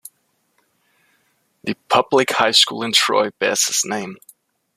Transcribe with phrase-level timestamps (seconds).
[1.63, 4.17] The public high school in Troy bears his name.